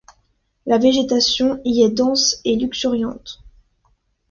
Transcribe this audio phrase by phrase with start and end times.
[0.65, 3.43] La végétation y est dense et luxuriante.